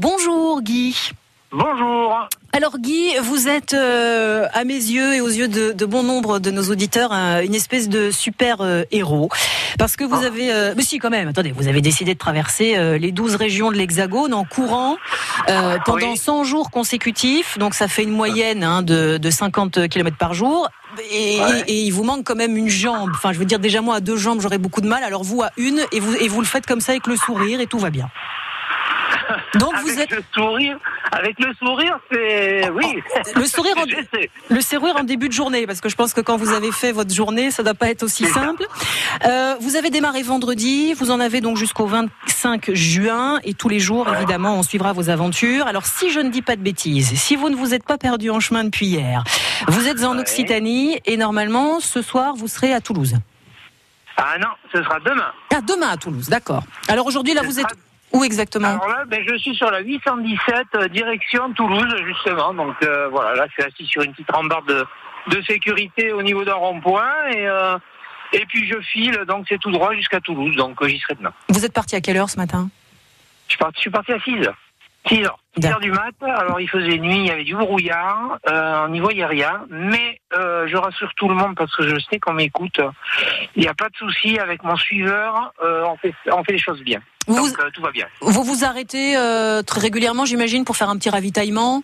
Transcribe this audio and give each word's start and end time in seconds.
Bonjour 0.00 0.62
Guy. 0.62 0.94
Bonjour. 1.50 2.28
Alors 2.52 2.78
Guy, 2.78 3.10
vous 3.20 3.48
êtes 3.48 3.74
euh, 3.74 4.46
à 4.54 4.62
mes 4.62 4.74
yeux 4.74 5.14
et 5.14 5.20
aux 5.20 5.26
yeux 5.28 5.48
de, 5.48 5.72
de 5.72 5.86
bon 5.86 6.04
nombre 6.04 6.38
de 6.38 6.52
nos 6.52 6.62
auditeurs 6.70 7.10
un- 7.10 7.40
une 7.42 7.54
espèce 7.56 7.88
de 7.88 8.12
super 8.12 8.60
euh, 8.60 8.82
héros 8.92 9.28
parce 9.76 9.96
que 9.96 10.04
vous 10.04 10.20
Ah. 10.22 10.26
avez 10.26 10.52
euh, 10.52 10.74
mais 10.76 10.84
si 10.84 10.98
quand 11.00 11.10
même, 11.10 11.26
attendez, 11.26 11.50
vous 11.50 11.66
avez 11.66 11.80
décidé 11.80 12.14
de 12.14 12.18
traverser 12.18 12.76
euh, 12.76 12.96
les 12.96 13.10
12 13.10 13.34
régions 13.34 13.72
de 13.72 13.76
l'Hexagone 13.76 14.34
en 14.34 14.44
courant 14.44 14.98
euh, 15.48 15.78
pendant 15.84 16.12
Oui. 16.12 16.16
100 16.16 16.44
jours 16.44 16.70
consécutifs, 16.70 17.58
donc 17.58 17.74
ça 17.74 17.88
fait 17.88 18.04
une 18.04 18.12
moyenne 18.12 18.62
hein, 18.62 18.82
de, 18.82 19.16
de 19.18 19.30
50 19.30 19.88
km 19.88 20.16
par 20.16 20.32
jour. 20.32 20.68
Et, 21.12 21.40
Ouais. 21.40 21.64
et 21.66 21.82
il 21.82 21.90
vous 21.90 22.04
manque 22.04 22.22
quand 22.24 22.36
même 22.36 22.56
une 22.56 22.68
jambe. 22.68 23.10
Enfin, 23.14 23.32
je 23.32 23.38
veux 23.38 23.44
dire 23.44 23.58
déjà 23.58 23.80
moi 23.80 23.96
à 23.96 24.00
deux 24.00 24.16
jambes 24.16 24.40
j'aurais 24.40 24.58
beaucoup 24.58 24.80
de 24.80 24.88
mal. 24.88 25.02
Alors 25.02 25.24
vous 25.24 25.42
à 25.42 25.50
une 25.56 25.80
et 25.90 25.98
vous 25.98 26.14
et 26.14 26.28
vous 26.28 26.40
le 26.40 26.46
faites 26.46 26.66
comme 26.66 26.80
ça 26.80 26.92
avec 26.92 27.08
le 27.08 27.16
sourire 27.16 27.60
et 27.60 27.66
tout 27.66 27.78
va 27.80 27.90
bien. 27.90 28.08
Donc 29.58 29.74
vous 29.82 29.88
avec 29.90 29.98
êtes 29.98 30.10
le 30.10 30.22
sourire, 30.34 30.78
avec 31.12 31.38
le 31.38 31.52
sourire, 31.54 31.98
c'est 32.10 32.68
oui. 32.70 33.02
le 33.34 33.44
sourire 33.44 33.74
en, 33.78 33.84
Je 33.88 33.96
sais. 34.18 34.30
Le 34.50 34.60
sourire 34.60 34.96
en 34.96 35.04
début 35.04 35.28
de 35.28 35.32
journée, 35.32 35.66
parce 35.66 35.80
que 35.80 35.88
je 35.88 35.96
pense 35.96 36.12
que 36.14 36.20
quand 36.20 36.36
vous 36.36 36.52
avez 36.52 36.72
fait 36.72 36.92
votre 36.92 37.12
journée, 37.14 37.50
ça 37.50 37.62
ne 37.62 37.68
doit 37.68 37.74
pas 37.74 37.88
être 37.88 38.02
aussi 38.02 38.26
simple. 38.26 38.64
Euh, 39.24 39.56
vous 39.60 39.76
avez 39.76 39.90
démarré 39.90 40.22
vendredi, 40.22 40.94
vous 40.94 41.10
en 41.10 41.20
avez 41.20 41.40
donc 41.40 41.56
jusqu'au 41.56 41.86
25 41.86 42.72
juin, 42.74 43.40
et 43.44 43.54
tous 43.54 43.68
les 43.68 43.80
jours, 43.80 44.06
évidemment, 44.14 44.56
on 44.58 44.62
suivra 44.62 44.92
vos 44.92 45.10
aventures. 45.10 45.66
Alors, 45.66 45.86
si 45.86 46.10
je 46.10 46.20
ne 46.20 46.30
dis 46.30 46.42
pas 46.42 46.56
de 46.56 46.62
bêtises, 46.62 47.14
si 47.18 47.36
vous 47.36 47.48
ne 47.50 47.56
vous 47.56 47.74
êtes 47.74 47.84
pas 47.84 47.98
perdu 47.98 48.30
en 48.30 48.40
chemin 48.40 48.64
depuis 48.64 48.86
hier, 48.86 49.24
vous 49.68 49.88
êtes 49.88 50.04
en 50.04 50.14
Ouais. 50.18 50.20
Occitanie, 50.22 50.98
et 51.06 51.16
normalement, 51.16 51.80
ce 51.80 52.02
soir, 52.02 52.34
vous 52.34 52.48
serez 52.48 52.72
à 52.74 52.80
Toulouse. 52.80 53.14
Ah 54.16 54.36
non, 54.40 54.48
ce 54.74 54.82
sera 54.82 54.98
demain. 55.00 55.30
Ah, 55.54 55.60
demain 55.60 55.88
à 55.90 55.96
Toulouse, 55.96 56.28
d'accord. 56.28 56.64
Alors 56.88 57.06
aujourd'hui, 57.06 57.34
là, 57.34 57.42
Ce 57.42 57.46
vous 57.46 57.60
êtes 57.60 57.66
où 58.12 58.24
exactement? 58.24 58.68
Alors 58.68 58.88
là, 58.88 59.04
ben, 59.06 59.22
je 59.26 59.36
suis 59.36 59.54
sur 59.54 59.70
la 59.70 59.80
817 59.80 60.66
euh, 60.74 60.88
direction 60.88 61.52
Toulouse 61.52 61.94
justement. 62.06 62.54
Donc 62.54 62.76
euh, 62.82 63.08
voilà, 63.08 63.34
là, 63.34 63.46
je 63.48 63.52
suis 63.52 63.62
assis 63.62 63.86
sur 63.86 64.02
une 64.02 64.12
petite 64.12 64.30
rambarde 64.30 64.66
de, 64.66 64.86
de 65.36 65.42
sécurité 65.42 66.12
au 66.12 66.22
niveau 66.22 66.44
d'un 66.44 66.54
rond-point 66.54 67.12
et 67.30 67.46
euh, 67.46 67.78
et 68.32 68.44
puis 68.46 68.68
je 68.68 68.80
file. 68.80 69.24
Donc 69.26 69.46
c'est 69.48 69.58
tout 69.58 69.70
droit 69.70 69.94
jusqu'à 69.94 70.20
Toulouse. 70.20 70.56
Donc 70.56 70.84
j'y 70.86 70.98
serai 70.98 71.14
demain. 71.14 71.32
Vous 71.48 71.64
êtes 71.64 71.72
parti 71.74 71.96
à 71.96 72.00
quelle 72.00 72.16
heure 72.16 72.30
ce 72.30 72.38
matin? 72.38 72.68
Je 73.46 73.52
suis 73.52 73.58
parti, 73.58 73.76
je 73.76 73.80
suis 73.80 73.90
parti 73.90 74.12
à 74.12 74.20
6 74.20 74.46
heures. 74.46 74.56
6 75.06 75.24
heures. 75.24 75.38
6 75.60 75.66
heures 75.66 75.80
du 75.80 75.90
mat. 75.90 76.12
Alors 76.22 76.60
il 76.60 76.68
faisait 76.68 76.98
nuit, 76.98 77.18
il 77.18 77.26
y 77.26 77.30
avait 77.30 77.44
du 77.44 77.54
brouillard. 77.54 78.38
Euh, 78.48 78.84
on 78.86 78.88
n'y 78.88 79.00
voyait 79.00 79.24
rien. 79.26 79.64
Mais 79.70 80.20
euh, 80.34 80.66
je 80.68 80.76
rassure 80.76 81.10
tout 81.16 81.28
le 81.28 81.34
monde 81.34 81.54
parce 81.56 81.74
que 81.74 81.82
je 81.88 81.96
sais 82.10 82.18
qu'on 82.18 82.34
m'écoute. 82.34 82.80
Il 83.56 83.62
n'y 83.62 83.68
a 83.68 83.74
pas 83.74 83.88
de 83.88 83.96
souci 83.96 84.38
avec 84.38 84.62
mon 84.64 84.76
suiveur. 84.76 85.52
euh, 85.62 85.84
on, 85.86 85.96
fait, 85.96 86.14
on 86.30 86.44
fait 86.44 86.52
les 86.52 86.58
choses 86.58 86.82
bien. 86.82 87.00
vous, 87.26 87.48
Donc 87.48 87.72
tout 87.72 87.82
va 87.82 87.90
bien. 87.90 88.06
vous 88.20 88.42
vous 88.42 88.64
arrêtez 88.64 89.14
très 89.66 89.80
régulièrement, 89.80 90.24
j'imagine, 90.24 90.64
pour 90.64 90.76
faire 90.76 90.90
un 90.90 90.96
petit 90.96 91.10
ravitaillement? 91.10 91.82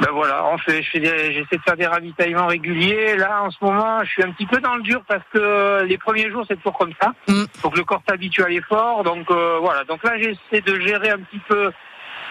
Ben 0.00 0.08
voilà, 0.14 0.46
on 0.46 0.56
fait, 0.56 0.82
je 0.82 0.90
fais 0.92 1.32
j'essaie 1.34 1.58
de 1.58 1.62
faire 1.62 1.76
des 1.76 1.86
ravitaillements 1.86 2.46
réguliers. 2.46 3.16
Là, 3.18 3.42
en 3.42 3.50
ce 3.50 3.58
moment, 3.60 4.02
je 4.02 4.08
suis 4.08 4.22
un 4.22 4.32
petit 4.32 4.46
peu 4.46 4.58
dans 4.58 4.74
le 4.76 4.82
dur 4.82 5.02
parce 5.06 5.22
que 5.30 5.82
les 5.84 5.98
premiers 5.98 6.30
jours, 6.30 6.46
c'est 6.48 6.56
toujours 6.56 6.78
comme 6.78 6.94
ça. 7.02 7.12
Mm. 7.28 7.44
Que 7.62 7.76
le 7.76 7.84
corps 7.84 8.02
s'habitue 8.08 8.42
à 8.42 8.48
l'effort. 8.48 9.04
Donc 9.04 9.30
euh, 9.30 9.58
voilà. 9.60 9.84
Donc 9.84 10.02
là, 10.02 10.12
j'essaie 10.16 10.62
de 10.62 10.80
gérer 10.80 11.10
un 11.10 11.18
petit 11.18 11.40
peu 11.46 11.70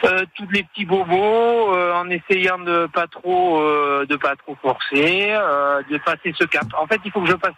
euh, 0.06 0.24
tous 0.36 0.48
les 0.52 0.64
petits 0.64 0.86
bobos 0.86 1.74
euh, 1.74 1.94
en 1.94 2.10
essayant 2.10 2.60
de 2.60 2.88
pas 2.88 3.08
trop, 3.08 3.62
euh, 3.62 4.06
de 4.08 4.16
pas 4.16 4.36
trop 4.36 4.56
forcer, 4.62 5.30
euh, 5.32 5.82
de 5.90 5.98
passer 5.98 6.34
ce 6.38 6.46
cap. 6.46 6.66
En 6.78 6.88
fait, 6.88 7.00
il 7.06 7.12
faut 7.12 7.22
que 7.22 7.30
je 7.30 7.36
passe. 7.36 7.54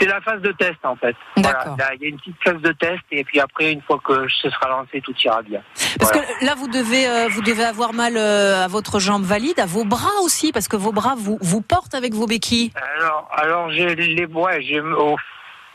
C'est 0.00 0.06
la 0.06 0.20
phase 0.22 0.40
de 0.40 0.52
test 0.52 0.78
en 0.82 0.96
fait. 0.96 1.14
Voilà. 1.36 1.76
Il 1.96 2.02
y 2.02 2.06
a 2.06 2.08
une 2.08 2.16
petite 2.16 2.42
phase 2.42 2.60
de 2.62 2.72
test 2.72 3.02
et 3.10 3.22
puis 3.22 3.38
après, 3.38 3.70
une 3.70 3.82
fois 3.82 4.00
que 4.02 4.26
ce 4.28 4.48
sera 4.48 4.70
lancé, 4.70 5.02
tout 5.02 5.14
ira 5.22 5.42
bien. 5.42 5.60
Parce 5.98 6.12
Voilà. 6.12 6.26
que 6.26 6.44
là, 6.46 6.54
vous 6.56 6.68
devez, 6.68 7.06
euh, 7.06 7.28
vous 7.28 7.42
devez 7.42 7.64
avoir 7.64 7.92
mal 7.92 8.16
euh, 8.16 8.64
à 8.64 8.66
votre 8.66 8.98
jambe 8.98 9.24
valide, 9.24 9.60
à 9.60 9.66
vos 9.66 9.84
bras 9.84 10.22
aussi, 10.22 10.52
parce 10.52 10.68
que 10.68 10.76
vos 10.76 10.92
bras 10.92 11.16
vous, 11.18 11.36
vous 11.42 11.60
portent 11.60 11.94
avec 11.94 12.14
vos 12.14 12.26
béquilles. 12.26 12.72
Alors, 12.98 13.28
alors 13.32 13.70
j'ai 13.72 13.94
les 13.94 14.24
ouais, 14.24 14.62
j'ai 14.62 14.80
oh, 14.80 15.16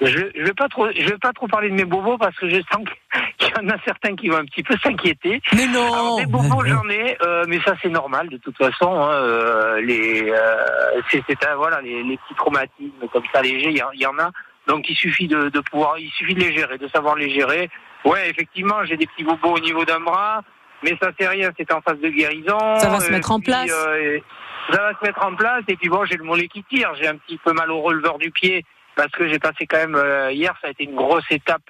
je, 0.02 0.08
je 0.08 0.42
vais 0.42 0.54
pas 0.54 0.70
trop, 0.70 0.88
je 0.92 1.08
vais 1.08 1.18
pas 1.20 1.32
trop 1.32 1.48
parler 1.48 1.70
de 1.70 1.76
mes 1.76 1.86
bobos 1.86 2.18
parce 2.18 2.36
que 2.38 2.50
je 2.50 2.56
sens 2.72 2.84
qu'il 2.84 3.22
y 3.62 3.66
en 3.66 3.70
a 3.70 3.78
certains 3.86 4.16
qui 4.16 4.30
vont 4.30 4.38
un 4.38 4.46
petit 4.46 4.64
peu 4.64 4.76
s'inquiéter. 4.84 5.42
Mais 5.56 5.64
Alors 5.70 5.96
non 5.96 6.16
des 6.18 6.26
bobos 6.26 6.66
j'en 6.66 6.88
ai, 6.90 7.18
euh, 7.22 7.46
mais 7.48 7.60
ça 7.62 7.74
c'est 7.82 7.90
normal 7.90 8.30
de 8.30 8.38
toute 8.38 8.58
façon. 8.58 8.94
hein, 9.02 9.12
euh, 9.12 9.82
les, 9.82 10.30
euh, 10.30 11.02
c'est, 11.12 11.24
voilà, 11.56 11.82
les, 11.82 12.04
les 12.04 12.18
petits 12.18 12.36
traumatismes 12.36 13.08
comme 13.12 13.24
ça 13.34 13.42
légers, 13.42 13.70
il 13.72 13.78
y, 13.78 13.84
en- 13.84 13.92
il 13.94 14.02
y 14.02 14.06
en 14.06 14.18
a. 14.20 14.32
Donc 14.68 14.90
il 14.90 14.96
suffit 14.96 15.28
de, 15.28 15.50
de 15.50 15.60
pouvoir, 15.60 15.98
il 16.00 16.10
suffit 16.12 16.34
de 16.34 16.40
les 16.42 16.54
gérer, 16.54 16.78
de 16.78 16.88
savoir 16.88 17.16
les 17.16 17.30
gérer. 17.30 17.70
Ouais, 18.04 18.30
effectivement, 18.30 18.84
j'ai 18.86 18.98
des 18.98 19.08
petits 19.08 19.24
bobos 19.24 19.56
au 19.56 19.60
niveau 19.60 19.84
d'un 19.86 20.00
bras, 20.00 20.42
mais 20.84 20.98
ça 21.02 21.12
c'est 21.20 21.28
rien, 21.28 21.52
c'est 21.58 21.72
en 21.74 21.82
phase 21.82 22.00
de 22.00 22.10
guérison. 22.10 22.58
Ça 22.78 22.90
va 22.90 23.00
se 23.00 23.12
mettre 23.12 23.32
en 23.32 23.40
place. 23.40 23.72
euh, 23.72 24.16
et- 24.18 24.24
ça 24.72 24.82
va 24.82 24.92
se 25.00 25.06
mettre 25.06 25.24
en 25.24 25.36
place 25.36 25.62
et 25.68 25.76
puis 25.76 25.90
bon, 25.90 26.06
j'ai 26.06 26.18
le 26.18 26.24
mollet 26.24 26.48
qui 26.48 26.64
tire, 26.64 26.92
j'ai 27.00 27.08
un 27.08 27.18
petit 27.18 27.38
peu 27.38 27.54
mal 27.54 27.70
au 27.70 27.82
releveur 27.82 28.18
du 28.18 28.32
pied 28.32 28.66
parce 28.96 29.12
que 29.12 29.28
j'ai 29.28 29.38
passé 29.38 29.68
quand 29.68 29.78
même 29.78 29.94
euh, 29.96 30.32
hier, 30.32 30.56
ça 30.62 30.70
a 30.70 30.72
été 30.72 30.86
une 30.86 30.96
grosse 30.96 31.30
étape 31.30 31.62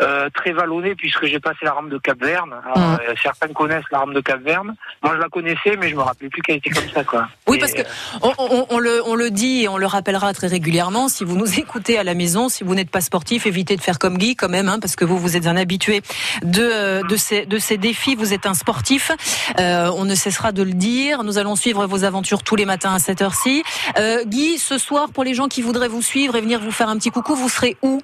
euh, 0.00 0.28
très 0.34 0.52
vallonnée 0.52 0.94
puisque 0.94 1.26
j'ai 1.26 1.40
passé 1.40 1.58
la 1.62 1.72
rampe 1.72 1.88
de 1.90 1.98
Cap-Verne. 1.98 2.54
Alors, 2.64 2.78
Mhm. 2.90 2.98
euh, 3.08 3.14
certains 3.22 3.48
connaissent 3.48 3.84
la 3.90 3.98
rampe 3.98 4.14
de 4.14 4.20
Cap-Verne. 4.20 4.74
Moi, 5.02 5.12
je 5.16 5.20
la 5.20 5.28
connaissais, 5.28 5.76
mais 5.78 5.88
je 5.88 5.96
me 5.96 6.02
rappelais 6.02 6.28
plus 6.28 6.42
qu'elle 6.42 6.56
était 6.56 6.70
comme 6.70 6.88
ça, 6.94 7.04
quoi. 7.04 7.28
Oui, 7.48 7.56
Et, 7.56 7.60
parce 7.60 7.72
que 7.72 7.80
euh, 7.82 7.84
on, 8.22 8.32
on- 8.38 8.66
on 8.70 8.78
le, 8.78 9.02
on 9.06 9.14
le 9.14 9.30
dit 9.30 9.62
et 9.64 9.68
on 9.68 9.76
le 9.78 9.86
rappellera 9.86 10.32
très 10.32 10.46
régulièrement. 10.46 11.08
Si 11.08 11.24
vous 11.24 11.36
nous 11.36 11.58
écoutez 11.58 11.98
à 11.98 12.04
la 12.04 12.14
maison, 12.14 12.48
si 12.48 12.64
vous 12.64 12.74
n'êtes 12.74 12.90
pas 12.90 13.00
sportif, 13.00 13.46
évitez 13.46 13.76
de 13.76 13.82
faire 13.82 13.98
comme 13.98 14.16
Guy 14.18 14.36
quand 14.36 14.48
même, 14.48 14.68
hein, 14.68 14.78
parce 14.80 14.96
que 14.96 15.04
vous, 15.04 15.18
vous 15.18 15.36
êtes 15.36 15.46
un 15.46 15.56
habitué 15.56 16.02
de, 16.42 16.62
euh, 16.62 17.02
de, 17.02 17.16
ces, 17.16 17.46
de 17.46 17.58
ces 17.58 17.76
défis. 17.76 18.14
Vous 18.14 18.32
êtes 18.32 18.46
un 18.46 18.54
sportif. 18.54 19.10
Euh, 19.58 19.90
on 19.96 20.04
ne 20.04 20.14
cessera 20.14 20.52
de 20.52 20.62
le 20.62 20.72
dire. 20.72 21.24
Nous 21.24 21.38
allons 21.38 21.56
suivre 21.56 21.86
vos 21.86 22.04
aventures 22.04 22.42
tous 22.42 22.56
les 22.56 22.64
matins 22.66 22.94
à 22.94 22.98
cette 22.98 23.22
heure-ci. 23.22 23.62
Euh, 23.98 24.24
Guy, 24.24 24.58
ce 24.58 24.78
soir, 24.78 25.08
pour 25.12 25.24
les 25.24 25.34
gens 25.34 25.48
qui 25.48 25.62
voudraient 25.62 25.88
vous 25.88 26.02
suivre 26.02 26.36
et 26.36 26.40
venir 26.40 26.60
vous 26.60 26.70
faire 26.72 26.88
un 26.88 26.96
petit 26.96 27.10
coucou, 27.10 27.34
vous 27.34 27.48
serez 27.48 27.76
où? 27.82 28.00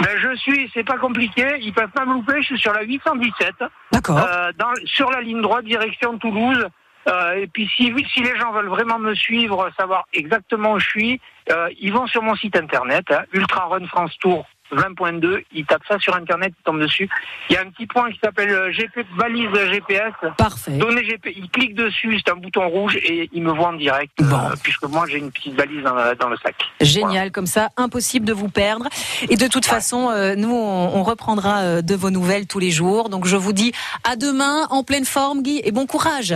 Ben, 0.00 0.18
je 0.18 0.36
suis, 0.36 0.70
c'est 0.74 0.84
pas 0.84 0.98
compliqué. 0.98 1.58
Ils 1.60 1.72
peuvent 1.72 1.90
pas 1.90 2.04
me 2.04 2.14
louper. 2.14 2.40
Je 2.40 2.46
suis 2.46 2.58
sur 2.58 2.72
la 2.72 2.82
817, 2.82 3.54
D'accord. 3.92 4.18
euh, 4.18 4.52
dans, 4.58 4.72
sur 4.84 5.10
la 5.10 5.20
ligne 5.20 5.40
droite, 5.42 5.64
direction 5.64 6.18
Toulouse. 6.18 6.66
Euh, 7.08 7.34
et 7.34 7.46
puis 7.46 7.70
si, 7.76 7.94
si 8.12 8.20
les 8.20 8.36
gens 8.36 8.52
veulent 8.52 8.68
vraiment 8.68 8.98
me 8.98 9.14
suivre, 9.14 9.70
savoir 9.78 10.06
exactement 10.12 10.72
où 10.72 10.78
je 10.80 10.88
suis, 10.88 11.20
euh, 11.52 11.68
ils 11.80 11.92
vont 11.92 12.06
sur 12.08 12.22
mon 12.22 12.34
site 12.34 12.56
internet, 12.56 13.04
hein, 13.10 13.22
Ultra 13.32 13.66
Run 13.66 13.86
France 13.86 14.16
Tour 14.18 14.44
20.2. 14.72 15.42
Ils 15.52 15.64
tapent 15.66 15.82
ça 15.88 15.98
sur 15.98 16.14
internet, 16.16 16.52
ils 16.58 16.62
tombent 16.64 16.80
dessus. 16.80 17.08
Il 17.50 17.54
y 17.54 17.56
a 17.56 17.62
un 17.62 17.70
petit 17.70 17.86
point 17.86 18.10
qui 18.10 18.18
s'appelle 18.22 18.50
euh, 18.50 18.70
GP, 18.72 19.06
balise 19.16 19.48
GPS. 19.70 20.12
Parfait. 20.36 20.72
Donner 20.78 21.02
GP, 21.04 21.32
ils 21.36 21.48
cliquent 21.50 21.74
dessus, 21.74 22.18
c'est 22.24 22.30
un 22.32 22.36
bouton 22.36 22.68
rouge 22.68 22.96
et 22.96 23.28
ils 23.32 23.42
me 23.42 23.52
voient 23.52 23.68
en 23.68 23.72
direct, 23.74 24.12
Bon. 24.18 24.36
euh, 24.36 24.54
puisque 24.62 24.84
moi 24.84 25.04
j'ai 25.08 25.18
une 25.18 25.30
petite 25.30 25.54
balise 25.54 25.82
dans, 25.82 25.94
la- 25.94 26.14
dans 26.14 26.28
le 26.28 26.36
sac. 26.38 26.54
Génial, 26.80 27.30
comme 27.32 27.46
ça, 27.46 27.70
impossible 27.76 28.26
de 28.26 28.32
vous 28.32 28.48
perdre. 28.48 28.86
Et 29.28 29.36
de 29.36 29.46
toute 29.48 29.66
façon, 29.66 30.10
euh, 30.10 30.34
nous, 30.34 30.52
on, 30.54 30.96
on 30.96 31.02
reprendra 31.02 31.58
euh, 31.60 31.82
de 31.82 31.94
vos 31.94 32.10
nouvelles 32.10 32.46
tous 32.46 32.58
les 32.58 32.70
jours. 32.70 33.08
Donc 33.08 33.26
je 33.26 33.36
vous 33.36 33.52
dis 33.52 33.72
à 34.04 34.16
demain, 34.16 34.66
en 34.70 34.82
pleine 34.82 35.04
forme, 35.04 35.42
Guy, 35.42 35.60
et 35.64 35.72
bon 35.72 35.86
courage. 35.86 36.34